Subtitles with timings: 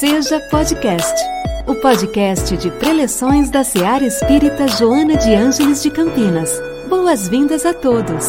[0.00, 1.12] Seja Podcast,
[1.66, 6.50] o podcast de preleções da Seara Espírita Joana de Ângeles de Campinas.
[6.88, 8.26] Boas-vindas a todos.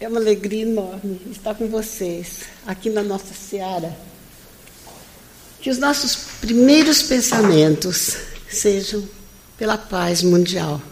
[0.00, 3.96] É uma alegria enorme estar com vocês aqui na nossa Seara.
[5.60, 8.16] Que os nossos primeiros pensamentos
[8.50, 9.08] sejam
[9.56, 10.82] pela paz mundial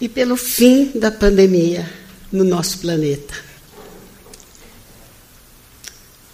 [0.00, 1.86] e pelo fim da pandemia
[2.32, 3.47] no nosso planeta.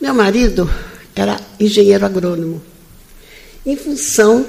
[0.05, 0.71] Meu marido
[1.17, 2.63] era engenheiro agrônomo,
[3.65, 4.47] em função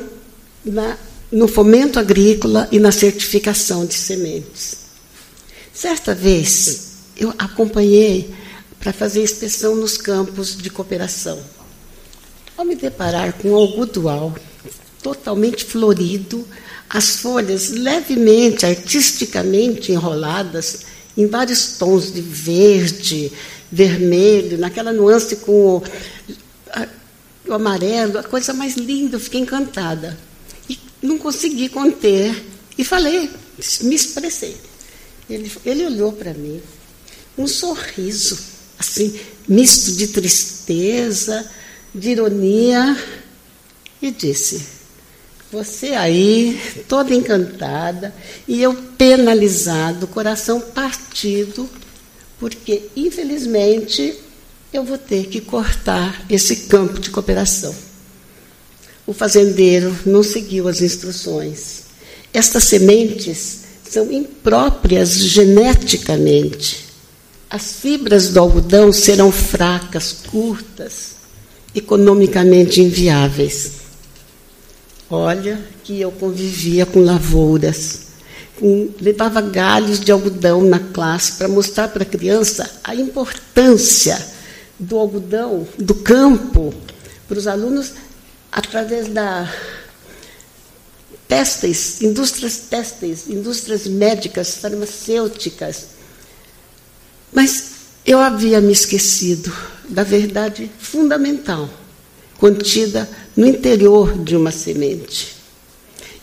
[0.66, 0.98] na,
[1.32, 4.76] no fomento agrícola e na certificação de sementes.
[5.74, 8.36] Certa vez, eu acompanhei
[8.82, 11.42] para fazer inspeção nos campos de cooperação.
[12.58, 14.36] Ao me deparar com o algodoal
[15.02, 16.46] totalmente florido,
[16.90, 20.82] as folhas levemente, artisticamente enroladas
[21.18, 23.32] em vários tons de verde,
[23.72, 25.84] vermelho, naquela nuance com o,
[26.72, 26.88] a,
[27.48, 30.18] o amarelo, a coisa mais linda, eu fiquei encantada.
[30.70, 32.44] E não consegui conter.
[32.78, 33.30] E falei,
[33.82, 34.58] me expressei.
[35.30, 36.62] Ele, ele olhou para mim,
[37.38, 38.38] um sorriso,
[38.78, 41.50] assim, misto de tristeza,
[41.94, 42.96] de ironia,
[44.02, 44.66] e disse:
[45.52, 48.14] Você aí, toda encantada,
[48.48, 51.70] e eu penalizado, coração partido,
[52.40, 54.16] porque, infelizmente,
[54.74, 57.74] eu vou ter que cortar esse campo de cooperação.
[59.08, 61.84] O fazendeiro não seguiu as instruções.
[62.34, 66.86] Estas sementes são impróprias geneticamente.
[67.50, 71.12] As fibras do algodão serão fracas, curtas,
[71.74, 73.72] economicamente inviáveis.
[75.10, 78.05] Olha que eu convivia com lavouras
[79.00, 84.18] levava galhos de algodão na classe para mostrar para a criança a importância
[84.80, 86.74] do algodão, do campo,
[87.28, 87.94] para os alunos,
[88.52, 89.52] através da
[91.28, 95.88] testes, indústrias testes, indústrias médicas, farmacêuticas.
[97.34, 97.72] Mas
[98.06, 99.52] eu havia me esquecido
[99.90, 101.70] da verdade fundamental
[102.38, 105.36] contida no interior de uma semente.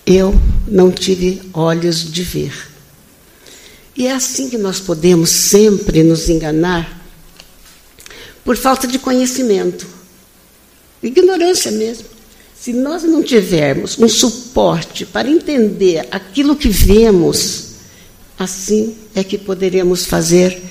[0.06, 0.34] Eu
[0.66, 2.68] não tive olhos de ver.
[3.96, 7.00] E é assim que nós podemos sempre nos enganar
[8.44, 9.86] por falta de conhecimento,
[11.02, 12.06] ignorância mesmo.
[12.58, 17.72] Se nós não tivermos um suporte para entender aquilo que vemos,
[18.38, 20.62] assim é que poderemos fazer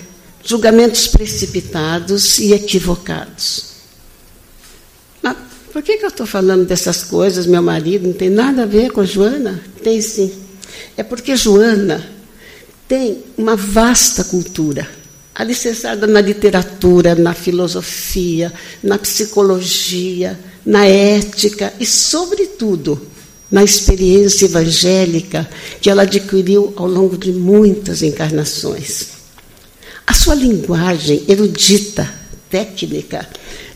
[0.43, 3.70] julgamentos precipitados e equivocados.
[5.71, 8.07] Por que, que eu estou falando dessas coisas, meu marido?
[8.07, 9.63] Não tem nada a ver com Joana?
[9.81, 10.31] Tem sim.
[10.97, 12.05] É porque Joana
[12.87, 14.85] tem uma vasta cultura,
[15.33, 18.51] alicerçada na literatura, na filosofia,
[18.83, 23.07] na psicologia, na ética e, sobretudo,
[23.49, 25.49] na experiência evangélica
[25.79, 29.07] que ela adquiriu ao longo de muitas encarnações.
[30.05, 32.13] A sua linguagem erudita,
[32.49, 33.27] técnica,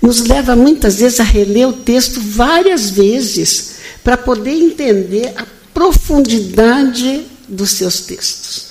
[0.05, 7.25] nos leva muitas vezes a reler o texto várias vezes para poder entender a profundidade
[7.47, 8.67] dos seus textos.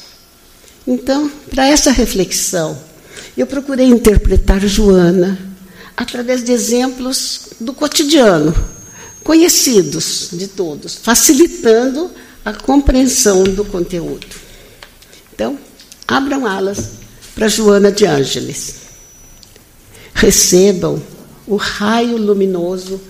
[0.87, 2.79] Então, para essa reflexão,
[3.37, 5.37] eu procurei interpretar Joana
[5.97, 8.55] através de exemplos do cotidiano,
[9.25, 12.13] conhecidos de todos, facilitando
[12.45, 14.25] a compreensão do conteúdo.
[15.35, 15.59] Então,
[16.07, 16.91] abram alas
[17.35, 18.77] para Joana de Ângeles.
[20.15, 21.03] Recebam
[21.47, 23.01] o raio luminoso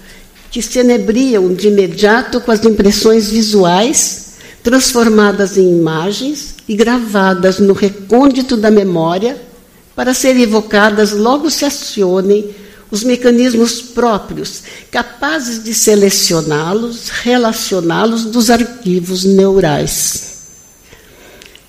[0.50, 7.72] que se enebriam de imediato com as impressões visuais, transformadas em imagens e gravadas no
[7.72, 9.36] recôndito da memória,
[9.96, 12.54] para serem evocadas logo se acionem
[12.90, 20.34] os mecanismos próprios, capazes de selecioná-los, relacioná-los dos arquivos neurais.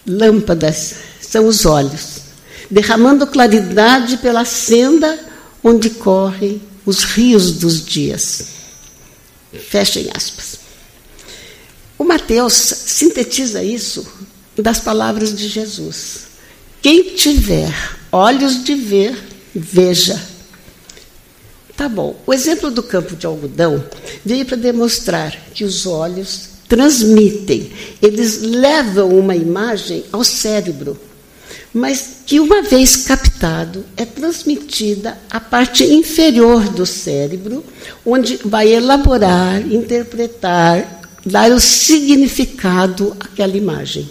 [0.06, 2.22] Lâmpadas são os olhos,
[2.70, 5.18] derramando claridade pela senda
[5.68, 8.46] onde correm os rios dos dias.
[9.68, 10.60] Fechem aspas.
[11.98, 14.06] O Mateus sintetiza isso
[14.56, 16.28] das palavras de Jesus.
[16.84, 17.74] Quem tiver
[18.12, 19.18] olhos de ver,
[19.56, 20.22] veja.
[21.76, 22.16] Tá bom.
[22.28, 23.84] O exemplo do campo de algodão
[24.24, 27.72] veio para demonstrar que os olhos transmitem,
[28.02, 31.00] eles levam uma imagem ao cérebro
[31.74, 37.64] mas que, uma vez captado, é transmitida à parte inferior do cérebro,
[38.06, 44.10] onde vai elaborar, interpretar, dar o significado àquela imagem.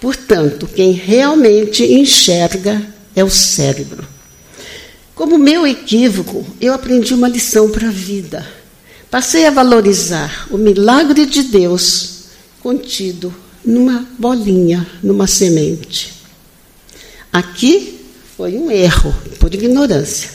[0.00, 2.82] Portanto, quem realmente enxerga
[3.14, 4.06] é o cérebro.
[5.14, 8.46] Como meu equívoco, eu aprendi uma lição para a vida.
[9.10, 12.24] Passei a valorizar o milagre de Deus
[12.60, 13.34] contido
[13.64, 16.17] numa bolinha, numa semente.
[17.38, 18.00] Aqui
[18.36, 20.28] foi um erro, por ignorância.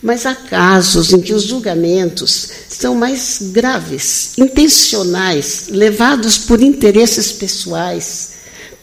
[0.00, 8.34] Mas há casos em que os julgamentos são mais graves, intencionais, levados por interesses pessoais,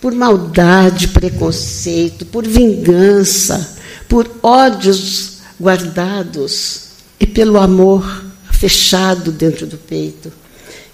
[0.01, 3.77] por maldade, preconceito, por vingança,
[4.09, 6.87] por ódios guardados
[7.17, 10.33] e pelo amor fechado dentro do peito.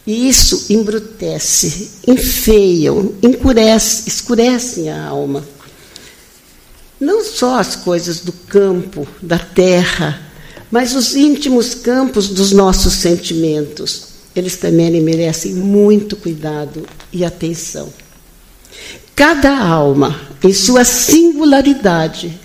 [0.05, 3.15] E isso embrutece, enfeiam,
[4.05, 5.43] escurecem a alma.
[6.99, 10.21] Não só as coisas do campo, da terra,
[10.69, 14.09] mas os íntimos campos dos nossos sentimentos.
[14.35, 17.91] Eles também merecem muito cuidado e atenção.
[19.15, 22.39] Cada alma, em sua singularidade,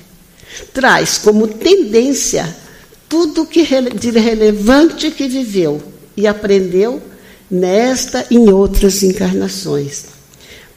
[0.73, 2.57] traz como tendência
[3.09, 5.81] tudo que de relevante que viveu
[6.17, 7.03] e aprendeu
[7.51, 10.07] nesta e em outras encarnações.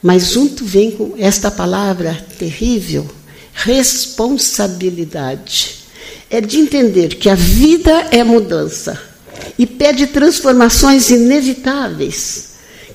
[0.00, 3.08] Mas junto vem com esta palavra terrível,
[3.58, 5.78] responsabilidade.
[6.30, 9.02] É de entender que a vida é mudança
[9.58, 12.50] e pede transformações inevitáveis,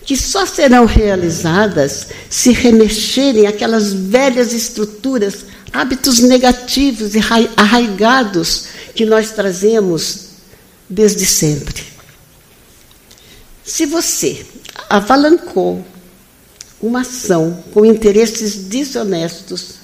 [0.06, 5.40] que só serão realizadas se remexerem aquelas velhas estruturas,
[5.74, 7.20] hábitos negativos e
[7.58, 10.28] arraigados que nós trazemos
[10.90, 11.84] desde sempre.
[13.66, 14.46] Se você
[14.90, 15.86] avalancou
[16.82, 19.83] uma ação com interesses desonestos,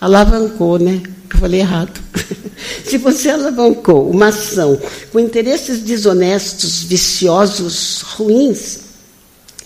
[0.00, 1.02] alavancou, né?
[1.32, 2.00] Eu falei errado.
[2.84, 4.80] Se você alavancou uma ação
[5.12, 8.80] com interesses desonestos, viciosos, ruins,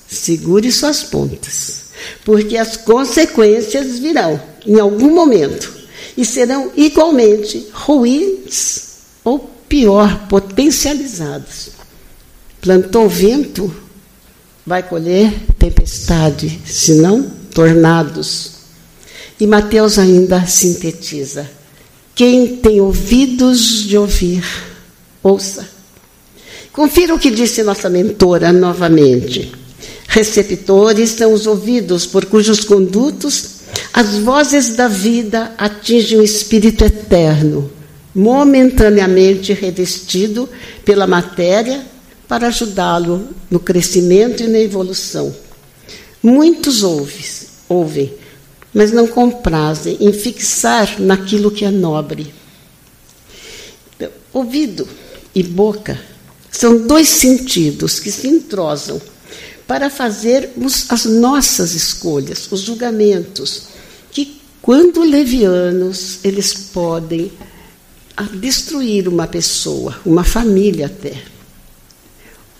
[0.06, 1.84] segure suas pontas,
[2.24, 5.72] porque as consequências virão em algum momento
[6.16, 8.94] e serão igualmente ruins
[9.24, 9.38] ou
[9.68, 11.70] pior, potencializadas.
[12.60, 13.74] Plantou vento,
[14.64, 17.22] vai colher tempestade, se não
[17.52, 18.53] tornados.
[19.38, 21.50] E Mateus ainda sintetiza:
[22.14, 24.44] quem tem ouvidos de ouvir,
[25.22, 25.68] ouça.
[26.72, 29.52] Confira o que disse nossa mentora novamente.
[30.08, 33.54] Receptores são os ouvidos por cujos condutos
[33.92, 37.70] as vozes da vida atingem o espírito eterno,
[38.14, 40.48] momentaneamente revestido
[40.84, 41.84] pela matéria
[42.26, 45.34] para ajudá-lo no crescimento e na evolução.
[46.22, 47.24] Muitos ouvem,
[47.68, 48.12] ouvem,
[48.74, 52.34] mas não comprazem em fixar naquilo que é nobre.
[53.94, 54.86] Então, ouvido
[55.32, 56.00] e boca
[56.50, 59.00] são dois sentidos que se entrosam
[59.66, 63.68] para fazermos as nossas escolhas, os julgamentos,
[64.10, 67.32] que, quando levianos, eles podem
[68.34, 71.22] destruir uma pessoa, uma família até.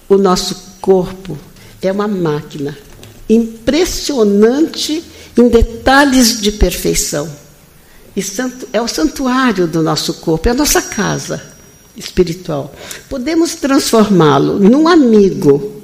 [0.09, 1.39] O nosso corpo
[1.83, 2.77] é uma máquina
[3.29, 5.03] impressionante
[5.37, 7.29] em detalhes de perfeição.
[8.17, 8.23] E
[8.73, 11.43] é o santuário do nosso corpo, é a nossa casa
[11.97, 12.73] espiritual.
[13.09, 15.83] Podemos transformá-lo num amigo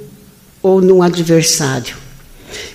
[0.62, 1.96] ou num adversário.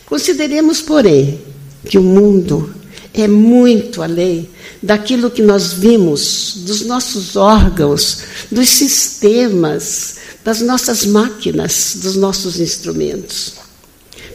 [0.05, 1.41] Consideremos, porém,
[1.85, 2.73] que o mundo
[3.13, 4.49] é muito além
[4.81, 8.19] daquilo que nós vimos, dos nossos órgãos,
[8.51, 13.53] dos sistemas, das nossas máquinas, dos nossos instrumentos.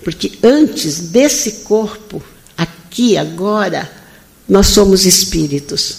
[0.03, 2.23] Porque antes desse corpo,
[2.57, 3.91] aqui, agora,
[4.49, 5.99] nós somos espíritos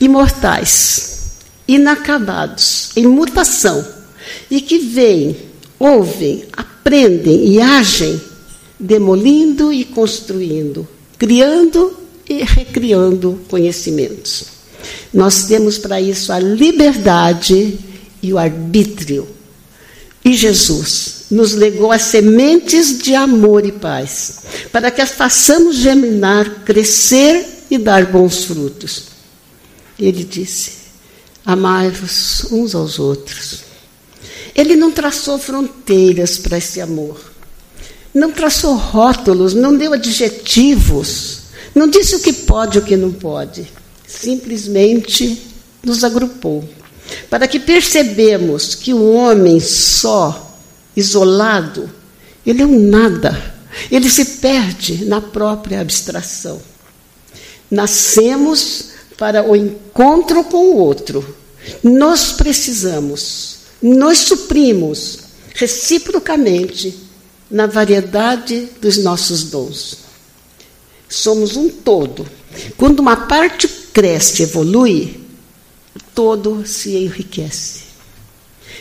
[0.00, 1.36] imortais,
[1.66, 3.86] inacabados, em mutação,
[4.50, 5.36] e que vêm,
[5.78, 8.20] ouvem, aprendem e agem,
[8.78, 10.86] demolindo e construindo,
[11.18, 11.98] criando
[12.28, 14.44] e recriando conhecimentos.
[15.12, 17.78] Nós temos para isso a liberdade
[18.22, 19.26] e o arbítrio.
[20.24, 24.40] E Jesus nos legou as sementes de amor e paz,
[24.70, 29.04] para que as façamos germinar, crescer e dar bons frutos.
[29.98, 30.72] Ele disse:
[31.44, 33.64] Amai-vos uns aos outros.
[34.54, 37.20] Ele não traçou fronteiras para esse amor,
[38.14, 43.12] não traçou rótulos, não deu adjetivos não disse o que pode e o que não
[43.12, 43.70] pode.
[44.08, 45.42] Simplesmente
[45.84, 46.66] nos agrupou.
[47.28, 50.45] Para que percebemos que o homem só,
[50.96, 51.90] isolado,
[52.44, 53.54] ele é um nada.
[53.90, 56.60] Ele se perde na própria abstração.
[57.70, 61.36] Nascemos para o encontro com o outro.
[61.82, 65.18] Nós precisamos, nós suprimos
[65.54, 66.96] reciprocamente
[67.50, 69.98] na variedade dos nossos dons.
[71.08, 72.26] Somos um todo.
[72.76, 75.20] Quando uma parte cresce, evolui,
[76.14, 77.84] todo se enriquece.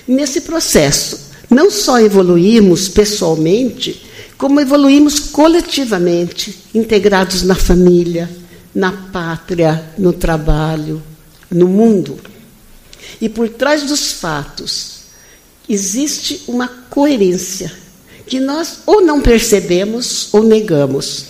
[0.08, 4.06] Nesse processo, não só evoluímos pessoalmente,
[4.38, 8.30] como evoluímos coletivamente, integrados na família,
[8.74, 11.02] na pátria, no trabalho,
[11.50, 12.20] no mundo.
[13.22, 14.96] E por trás dos fatos
[15.70, 17.72] existe uma coerência
[18.28, 21.26] que nós ou não percebemos ou negamos.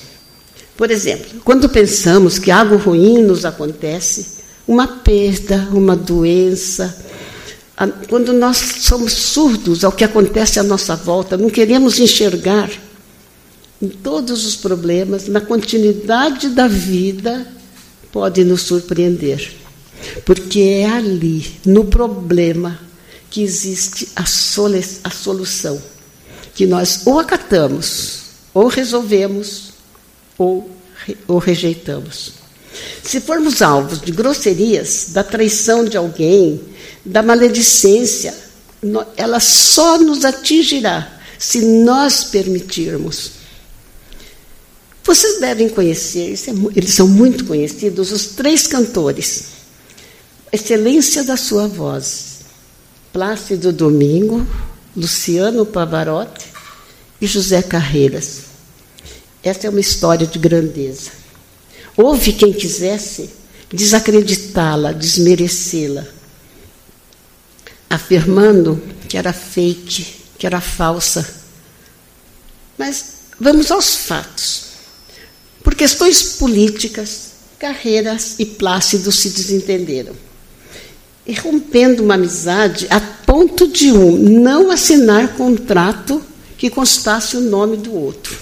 [0.76, 4.36] Por exemplo, quando pensamos que algo ruim nos acontece,
[4.68, 7.05] uma perda, uma doença,
[8.08, 12.70] quando nós somos surdos ao que acontece à nossa volta, não queremos enxergar
[13.82, 17.46] em todos os problemas, na continuidade da vida,
[18.12, 19.54] pode nos surpreender.
[20.24, 22.80] Porque é ali, no problema,
[23.30, 25.82] que existe a, a solução.
[26.54, 28.22] Que nós ou acatamos,
[28.54, 29.74] ou resolvemos,
[30.38, 30.70] ou,
[31.28, 32.34] ou rejeitamos.
[33.04, 36.62] Se formos alvos de grosserias, da traição de alguém,
[37.06, 38.34] da maledicência,
[39.16, 43.32] ela só nos atingirá se nós permitirmos.
[45.04, 49.44] Vocês devem conhecer, é eles são muito conhecidos, os três cantores.
[50.52, 52.40] Excelência da sua voz.
[53.14, 54.46] Plácido Domingo,
[54.96, 56.48] Luciano Pavarotti
[57.22, 58.40] e José Carreiras.
[59.44, 61.12] Essa é uma história de grandeza.
[61.96, 63.30] Houve quem quisesse
[63.72, 66.06] desacreditá-la, desmerecê-la,
[67.96, 70.06] afirmando que era fake,
[70.38, 71.44] que era falsa.
[72.78, 74.66] Mas vamos aos fatos.
[75.64, 80.14] Por questões políticas, Carreiras e Plácido se desentenderam.
[81.26, 86.22] E rompendo uma amizade a ponto de um não assinar contrato
[86.58, 88.38] que constasse o nome do outro.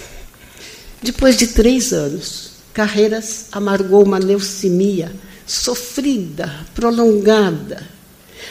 [1.02, 5.14] Depois de três anos, Carreiras amargou uma leucemia
[5.46, 7.93] sofrida, prolongada,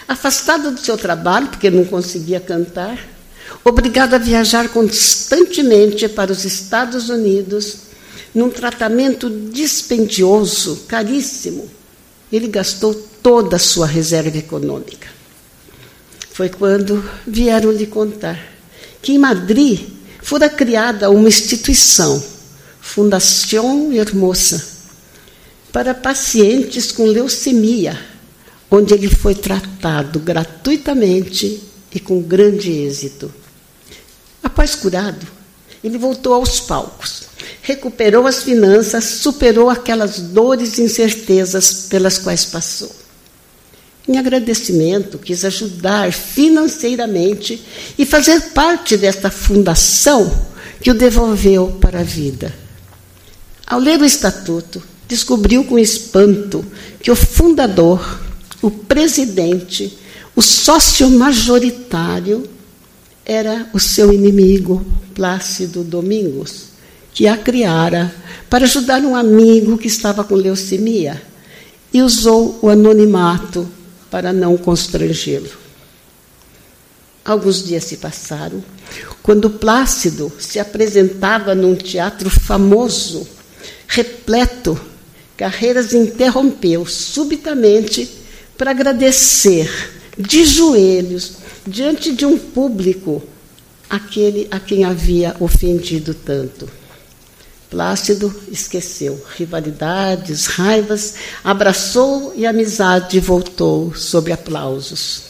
[0.07, 2.97] afastado do seu trabalho, porque não conseguia cantar,
[3.63, 7.77] obrigado a viajar constantemente para os Estados Unidos
[8.33, 11.69] num tratamento dispendioso, caríssimo.
[12.31, 15.07] Ele gastou toda a sua reserva econômica.
[16.31, 18.39] Foi quando vieram lhe contar
[19.01, 19.81] que em Madrid
[20.21, 22.23] fora criada uma instituição,
[22.81, 24.65] Fundação Hermosa,
[25.71, 27.99] para pacientes com leucemia,
[28.75, 31.61] onde ele foi tratado gratuitamente
[31.93, 33.33] e com grande êxito.
[34.41, 35.25] Após curado,
[35.83, 37.23] ele voltou aos palcos
[37.63, 42.91] recuperou as finanças, superou aquelas dores e incertezas pelas quais passou.
[44.07, 47.63] Em agradecimento, quis ajudar financeiramente
[47.97, 50.45] e fazer parte desta fundação
[50.81, 52.53] que o devolveu para a vida.
[53.65, 56.65] Ao ler o estatuto, descobriu com espanto
[56.99, 58.19] que o fundador,
[58.63, 59.95] o presidente,
[60.35, 62.49] o sócio majoritário
[63.25, 66.73] era o seu inimigo, Plácido Domingos
[67.13, 68.11] que a criara
[68.49, 71.21] para ajudar um amigo que estava com leucemia
[71.93, 73.69] e usou o anonimato
[74.09, 75.49] para não constrangê-lo.
[77.23, 78.63] Alguns dias se passaram,
[79.21, 83.27] quando Plácido se apresentava num teatro famoso,
[83.87, 84.79] repleto,
[85.37, 88.22] Carreiras interrompeu subitamente
[88.57, 89.69] para agradecer
[90.17, 93.23] de joelhos diante de um público
[93.89, 96.67] aquele a quem havia ofendido tanto.
[97.69, 105.23] Plácido esqueceu rivalidades, raivas, abraçou e a amizade voltou sob aplausos.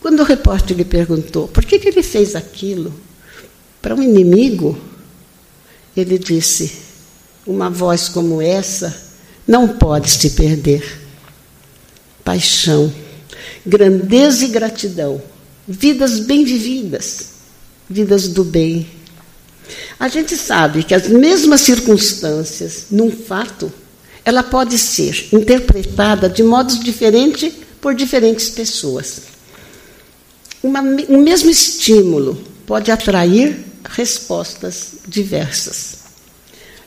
[0.00, 2.94] Quando o repórter lhe perguntou por que, que ele fez aquilo
[3.82, 4.78] para um inimigo,
[5.96, 6.78] ele disse:
[7.46, 8.96] Uma voz como essa
[9.46, 10.99] não pode se perder.
[12.30, 12.92] Paixão,
[13.66, 15.20] grandeza e gratidão,
[15.66, 17.30] vidas bem vividas,
[17.88, 18.86] vidas do bem
[19.98, 23.72] a gente sabe que as mesmas circunstâncias, num fato,
[24.24, 29.22] ela pode ser interpretada de modos diferentes por diferentes pessoas.
[30.62, 35.98] Uma, um mesmo estímulo pode atrair respostas diversas.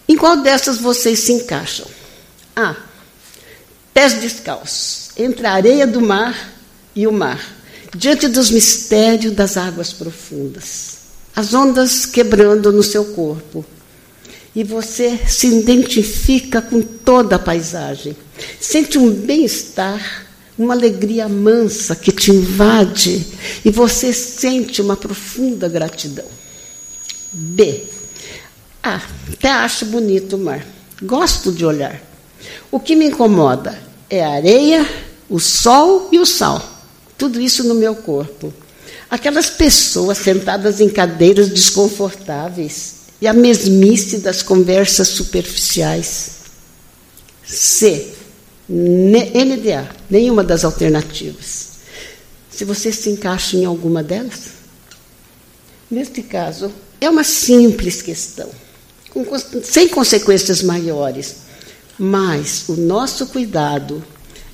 [0.07, 1.87] Em qual dessas vocês se encaixam?
[2.55, 2.75] A.
[4.03, 6.53] Pés descalços, entre a areia do mar
[6.93, 7.39] e o mar,
[7.95, 10.93] diante dos mistérios das águas profundas
[11.35, 13.65] as ondas quebrando no seu corpo.
[14.55, 18.15] E você se identifica com toda a paisagem.
[18.59, 23.25] Sente um bem-estar, uma alegria mansa que te invade
[23.65, 26.27] e você sente uma profunda gratidão.
[27.31, 27.85] B.
[28.83, 30.63] Ah, até acho bonito o mar.
[31.01, 31.99] Gosto de olhar.
[32.69, 34.87] O que me incomoda é a areia,
[35.27, 36.61] o sol e o sal.
[37.17, 38.53] Tudo isso no meu corpo.
[39.09, 46.31] Aquelas pessoas sentadas em cadeiras desconfortáveis e a mesmice das conversas superficiais.
[47.43, 48.13] C.
[48.69, 51.73] NDA, nenhuma das alternativas.
[52.51, 54.41] Se você se encaixa em alguma delas,
[55.89, 58.49] neste caso, é uma simples questão,
[59.63, 61.35] sem consequências maiores,
[61.97, 64.03] mas o nosso cuidado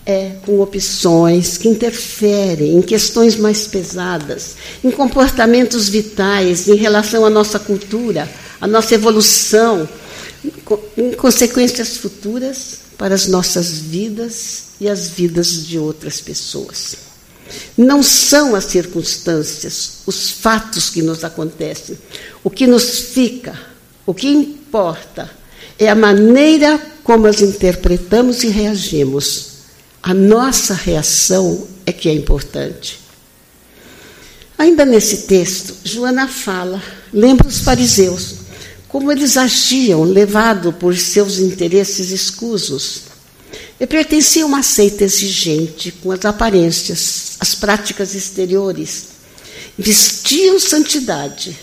[0.05, 7.29] é com opções que interferem em questões mais pesadas, em comportamentos vitais, em relação à
[7.29, 8.27] nossa cultura,
[8.59, 9.87] à nossa evolução,
[10.97, 16.95] em consequências futuras para as nossas vidas e as vidas de outras pessoas.
[17.77, 21.97] Não são as circunstâncias, os fatos que nos acontecem.
[22.43, 23.59] O que nos fica,
[24.05, 25.29] o que importa,
[25.79, 29.47] é a maneira como as interpretamos e reagimos.
[30.03, 32.99] A nossa reação é que é importante.
[34.57, 36.83] Ainda nesse texto, Joana fala,
[37.13, 38.35] lembra os fariseus,
[38.89, 43.03] como eles agiam, levado por seus interesses escusos.
[43.79, 49.05] E pertenciam a uma seita exigente, com as aparências, as práticas exteriores.
[49.77, 51.57] Vestiam santidade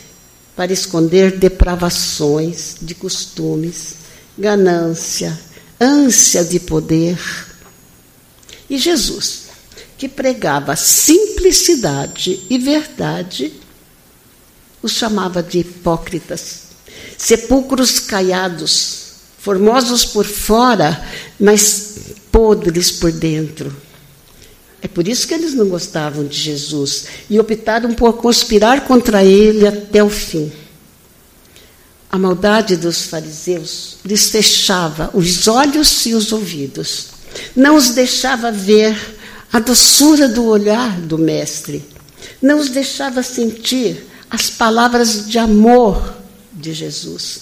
[0.56, 4.05] para esconder depravações de costumes,
[4.38, 5.38] ganância,
[5.80, 7.18] ânsia de poder.
[8.68, 9.44] E Jesus,
[9.96, 13.52] que pregava simplicidade e verdade,
[14.82, 16.62] os chamava de hipócritas,
[17.16, 19.06] sepulcros caiados,
[19.38, 21.04] formosos por fora,
[21.38, 21.94] mas
[22.30, 23.74] podres por dentro.
[24.82, 29.66] É por isso que eles não gostavam de Jesus e optaram por conspirar contra ele
[29.66, 30.52] até o fim.
[32.10, 37.08] A maldade dos fariseus lhes fechava os olhos e os ouvidos,
[37.54, 38.97] não os deixava ver
[39.52, 41.84] a doçura do olhar do Mestre,
[42.40, 46.16] não os deixava sentir as palavras de amor
[46.52, 47.40] de Jesus.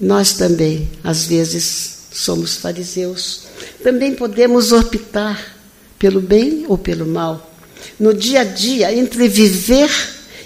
[0.00, 3.42] Nós também, às vezes, somos fariseus.
[3.82, 5.56] Também podemos optar
[5.98, 7.54] pelo bem ou pelo mal.
[7.98, 9.90] No dia a dia, entre viver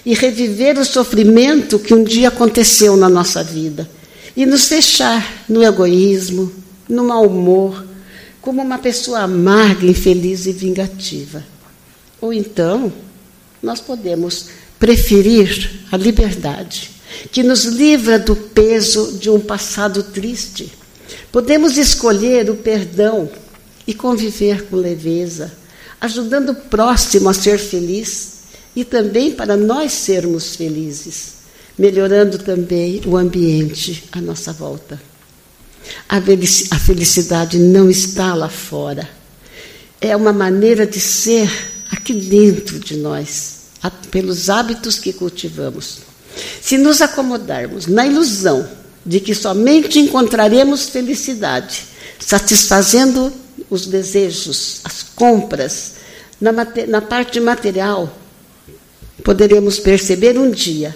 [0.04, 3.88] e reviver o sofrimento que um dia aconteceu na nossa vida
[4.36, 6.52] e nos fechar no egoísmo,
[6.88, 7.86] no mau humor,
[8.40, 11.42] como uma pessoa amarga, infeliz e vingativa.
[12.20, 12.92] Ou então,
[13.62, 16.90] nós podemos preferir a liberdade,
[17.32, 20.70] que nos livra do peso de um passado triste.
[21.32, 23.30] Podemos escolher o perdão
[23.86, 25.52] e conviver com leveza,
[26.00, 28.33] ajudando o próximo a ser feliz
[28.74, 31.34] e também para nós sermos felizes,
[31.78, 35.00] melhorando também o ambiente à nossa volta.
[36.08, 39.08] A felicidade não está lá fora.
[40.00, 41.50] É uma maneira de ser
[41.90, 43.64] aqui dentro de nós,
[44.10, 45.98] pelos hábitos que cultivamos.
[46.60, 48.68] Se nos acomodarmos na ilusão
[49.04, 53.32] de que somente encontraremos felicidade satisfazendo
[53.68, 55.94] os desejos, as compras,
[56.40, 58.18] na, na parte material,
[59.24, 60.94] poderemos perceber um dia,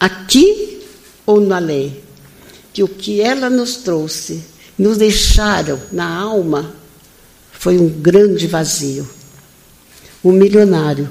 [0.00, 0.82] aqui
[1.26, 1.98] ou no além,
[2.72, 4.42] que o que ela nos trouxe,
[4.78, 6.74] nos deixaram na alma,
[7.52, 9.08] foi um grande vazio.
[10.22, 11.10] O milionário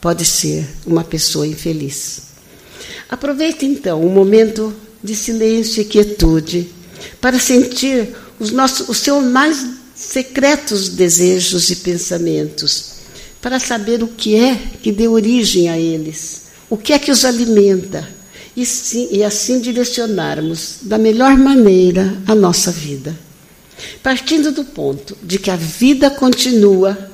[0.00, 2.22] pode ser uma pessoa infeliz.
[3.08, 6.68] Aproveite então um momento de silêncio e quietude
[7.20, 13.01] para sentir os, nossos, os seus mais secretos desejos e pensamentos
[13.42, 17.24] para saber o que é que deu origem a eles, o que é que os
[17.24, 18.08] alimenta,
[18.56, 23.18] e, sim, e assim direcionarmos da melhor maneira a nossa vida.
[24.00, 27.10] Partindo do ponto de que a vida continua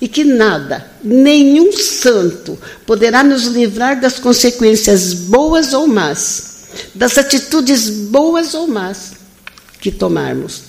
[0.00, 7.88] e que nada, nenhum santo poderá nos livrar das consequências boas ou más, das atitudes
[7.88, 9.12] boas ou más
[9.80, 10.62] que tomarmos.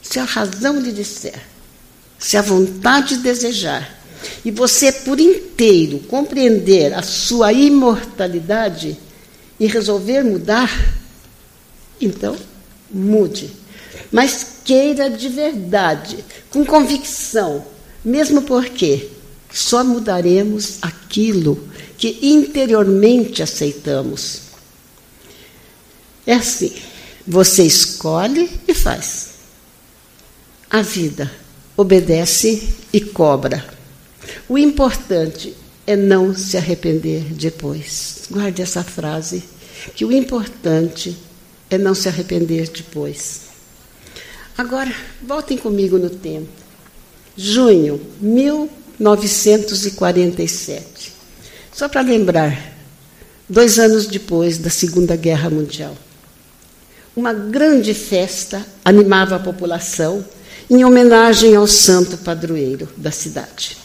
[0.00, 1.57] Se a razão lhe disser
[2.18, 3.96] se a vontade desejar,
[4.44, 8.98] e você por inteiro compreender a sua imortalidade
[9.58, 10.70] e resolver mudar,
[12.00, 12.36] então
[12.90, 13.50] mude.
[14.10, 17.64] Mas queira de verdade, com convicção,
[18.04, 19.08] mesmo porque
[19.52, 24.42] só mudaremos aquilo que interiormente aceitamos.
[26.26, 26.74] É assim,
[27.26, 29.28] você escolhe e faz.
[30.70, 31.30] A vida
[31.78, 33.64] obedece e cobra.
[34.48, 35.54] O importante
[35.86, 38.22] é não se arrepender depois.
[38.28, 39.44] Guarde essa frase,
[39.94, 41.16] que o importante
[41.70, 43.42] é não se arrepender depois.
[44.58, 46.48] Agora, voltem comigo no tempo.
[47.36, 51.12] junho 1947.
[51.72, 52.76] Só para lembrar,
[53.48, 55.96] dois anos depois da Segunda Guerra Mundial.
[57.14, 60.24] Uma grande festa animava a população
[60.70, 63.76] em homenagem ao santo padroeiro da cidade.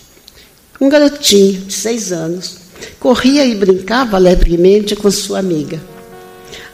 [0.82, 2.58] Um garotinho de seis anos
[3.00, 5.82] corria e brincava alegremente com sua amiga.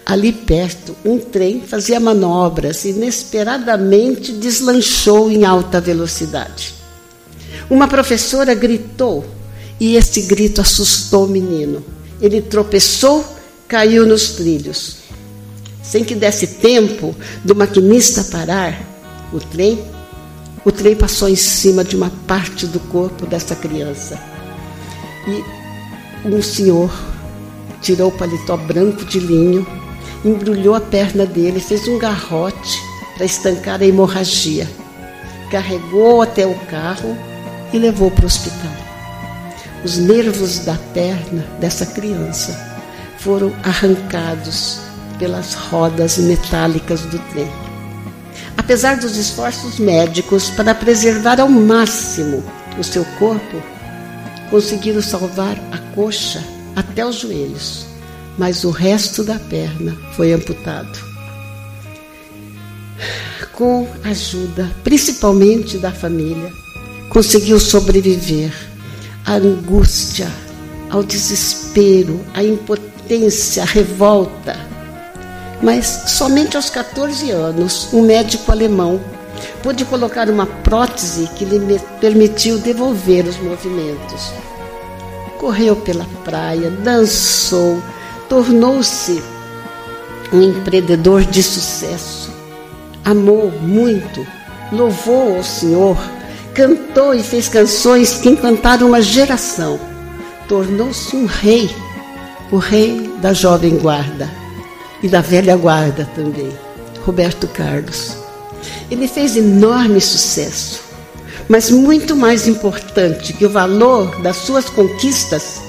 [0.03, 6.73] Ali perto, um trem fazia manobras e inesperadamente deslanchou em alta velocidade.
[7.69, 9.23] Uma professora gritou
[9.79, 11.85] e esse grito assustou o menino.
[12.19, 13.23] Ele tropeçou,
[13.67, 14.97] caiu nos trilhos.
[15.83, 18.81] Sem que desse tempo do maquinista parar
[19.31, 19.79] o trem,
[20.65, 24.19] o trem passou em cima de uma parte do corpo dessa criança.
[25.27, 25.43] E
[26.27, 26.91] um senhor
[27.81, 29.65] tirou o paletó branco de linho,
[30.23, 32.79] embrulhou a perna dele, fez um garrote
[33.15, 34.67] para estancar a hemorragia.
[35.49, 37.17] Carregou até o carro
[37.73, 38.71] e levou para o hospital.
[39.83, 42.53] Os nervos da perna dessa criança
[43.17, 44.79] foram arrancados
[45.17, 47.68] pelas rodas metálicas do trem.
[48.69, 52.43] Apesar dos esforços médicos para preservar ao máximo
[52.77, 53.59] o seu corpo,
[54.51, 56.43] conseguiram salvar a coxa
[56.75, 57.87] até os joelhos,
[58.37, 60.99] mas o resto da perna foi amputado.
[63.53, 66.51] Com a ajuda, principalmente da família,
[67.09, 68.53] conseguiu sobreviver
[69.25, 70.31] à angústia,
[70.91, 74.68] ao desespero, à impotência, à revolta
[75.61, 78.99] mas somente aos 14 anos, um médico alemão
[79.61, 84.31] pôde colocar uma prótese que lhe permitiu devolver os movimentos.
[85.37, 87.81] Correu pela praia, dançou,
[88.27, 89.21] tornou-se
[90.31, 92.31] um empreendedor de sucesso.
[93.03, 94.25] Amou muito,
[94.71, 95.97] louvou ao Senhor,
[96.53, 99.79] cantou e fez canções que encantaram uma geração.
[100.47, 101.69] Tornou-se um rei,
[102.51, 104.38] o rei da jovem guarda
[105.01, 106.51] e da velha guarda também,
[107.05, 108.17] Roberto Carlos.
[108.91, 110.81] Ele fez enorme sucesso,
[111.47, 115.61] mas muito mais importante que o valor das suas conquistas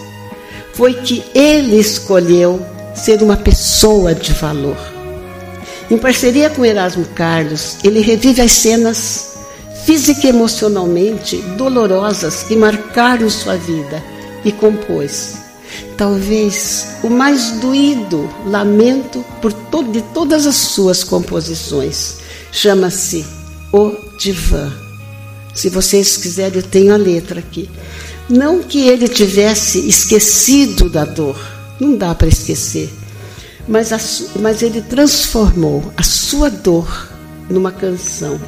[0.74, 2.64] foi que ele escolheu
[2.94, 4.76] ser uma pessoa de valor.
[5.90, 9.30] Em parceria com Erasmo Carlos, ele revive as cenas
[9.84, 14.02] física e emocionalmente dolorosas que marcaram sua vida
[14.44, 15.39] e compôs
[16.00, 22.20] talvez o mais doído lamento por to de todas as suas composições.
[22.50, 23.26] Chama-se
[23.70, 24.72] O Divã.
[25.54, 27.68] Se vocês quiserem, eu tenho a letra aqui.
[28.30, 31.38] Não que ele tivesse esquecido da dor,
[31.78, 32.88] não dá para esquecer,
[33.68, 33.98] mas, a,
[34.40, 37.10] mas ele transformou a sua dor
[37.50, 38.40] numa canção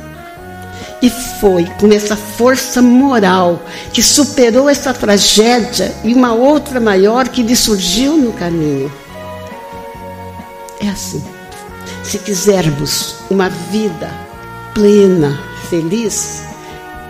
[1.02, 3.60] e foi com essa força moral
[3.92, 8.90] que superou essa tragédia e uma outra maior que lhe surgiu no caminho.
[10.80, 11.22] É assim.
[12.04, 14.12] Se quisermos uma vida
[14.72, 16.42] plena, feliz,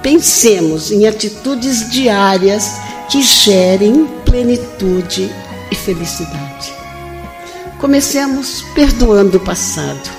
[0.02, 5.30] pensemos em atitudes diárias que gerem plenitude
[5.70, 6.72] e felicidade.
[7.78, 10.10] Comecemos perdoando o passado,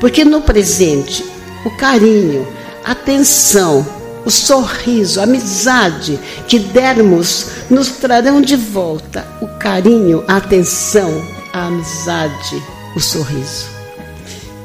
[0.00, 1.24] porque no presente
[1.64, 2.46] o carinho,
[2.84, 3.86] atenção,
[4.24, 11.10] o sorriso, a amizade que dermos nos trarão de volta o carinho, a atenção,
[11.52, 12.62] a amizade,
[12.94, 13.66] o sorriso.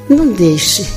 [0.09, 0.87] Não deixe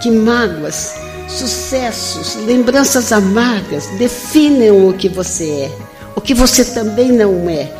[0.00, 0.94] que mágoas,
[1.28, 5.72] sucessos, lembranças amargas definam o que você é,
[6.14, 7.72] o que você também não é.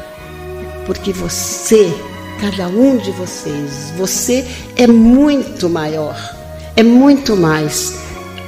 [0.87, 1.93] Porque você,
[2.41, 6.17] cada um de vocês, você é muito maior,
[6.75, 8.08] é muito mais